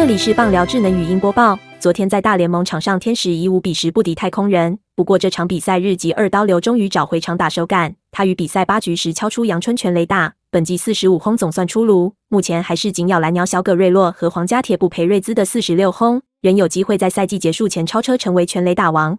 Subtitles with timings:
[0.00, 1.58] 这里是棒聊智能语音播报。
[1.78, 4.78] 昨天在大联盟场上，天使以五比十不敌太空人。
[4.96, 12.14] 不过这场比赛日籍二刀流终于找回长打手感，他于比赛八局时敲出阳春全垒打，本季四十五轰总算出炉。
[12.28, 19.18] 目前还是紧咬蓝鸟小葛瑞洛和皇家铁布培瑞兹的四十六轰，仍有机会在赛季结束前超车成为全垒打王。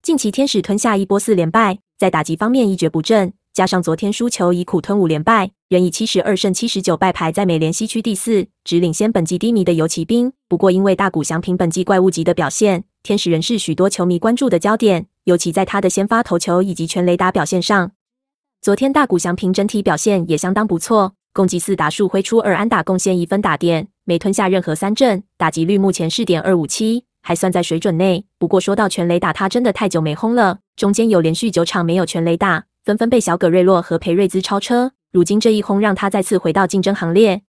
[0.00, 3.32] 近期天使吞下一波四连败，在打击方面一蹶不振。
[3.54, 10.32] 加上昨天输球，以苦吞五连败，仍以七十二胜七十九败排在美联西区第四，只领先本季低迷的游骑兵。
[10.48, 17.92] 不过，因为大谷翔平本季怪物级的表现，天使仍是许多球迷关注的焦点，尤其在他的先发投球以及全垒打表现上。
[18.60, 28.24] 昨天大谷翔平整体表现也相当不错，共计四打数挥出二安打，贡献一分打点，没吞下任何三振，打击率目前是点二五七，还算在水准内。
[28.36, 32.64] 不过说到全垒打，他真的太久没轰了，中间有连续九场没有全垒打。
[32.84, 37.40] 纷纷被小葛瑞洛和裴瑞兹超车，如今这一轰让他再次回到竞争行列。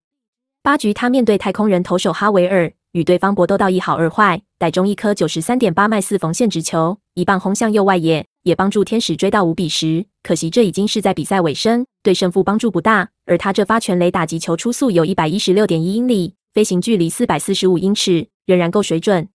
[0.63, 10.07] 八局他面对太空人投手哈维尔，与对方搏斗到一好二坏，逮中一颗九十三点八迈四缝线直球，一棒轰向右外野，也帮助天使追到五比十。
[10.23, 13.09] 可惜这已经是在比赛尾声，对胜负帮助不大。
[13.27, 19.29] 而他这发全垒打击球出速有一百一十六点一英里，飞行距离四百四十五英尺，仍然够水准。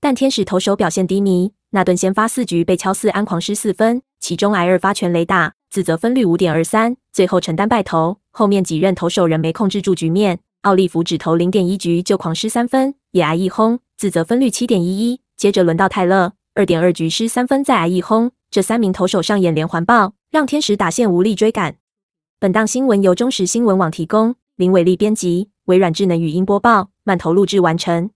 [0.00, 4.00] 但天使投手表现低迷，那顿先发四局被敲四安狂失四分。
[4.26, 8.18] 其中挨二发全雷打，自责分率五点二三，最后承担败投。
[8.32, 15.20] 后面几任投手仍没控制住局面，奥利弗只投零点一局就狂失三分，也挨一轰，自责分率七点一一。
[15.36, 21.76] 接着轮到泰勒，二点二局失三分，再挨一轰，这三名投手上演连环爆，让天使打线无力追赶。
[22.40, 28.10] 本档新闻由中时新闻网提供，林伟利编辑，微软智能语音播报，慢投录制完成。